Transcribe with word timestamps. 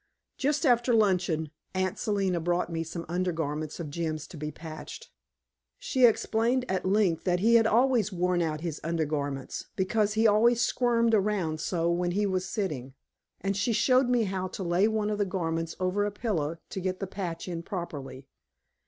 Just 0.35 0.65
after 0.65 0.95
luncheon 0.95 1.51
Aunt 1.75 1.99
Selina 1.99 2.39
brought 2.39 2.71
me 2.71 2.83
some 2.83 3.05
undergarments 3.07 3.79
of 3.79 3.91
Jim's 3.91 4.25
to 4.29 4.35
be 4.35 4.49
patched. 4.49 5.11
She 5.77 6.05
explained 6.05 6.65
at 6.67 6.87
length 6.87 7.23
that 7.25 7.39
he 7.41 7.53
had 7.53 7.67
always 7.67 8.11
worn 8.11 8.41
out 8.41 8.61
his 8.61 8.81
undergarments, 8.83 9.67
because 9.75 10.13
he 10.15 10.25
always 10.25 10.59
squirmed 10.59 11.13
around 11.13 11.61
so 11.61 11.91
when 11.91 12.13
he 12.13 12.25
was 12.25 12.45
sitting. 12.49 12.95
And 13.41 13.55
she 13.55 13.73
showed 13.73 14.09
me 14.09 14.23
how 14.23 14.47
to 14.47 14.63
lay 14.63 14.87
one 14.87 15.11
of 15.11 15.19
the 15.19 15.23
garments 15.23 15.75
over 15.79 16.03
a 16.03 16.09
pillow 16.09 16.57
to 16.71 16.81
get 16.81 16.99
the 16.99 17.05
patch 17.05 17.47
in 17.47 17.61
properly. 17.61 18.25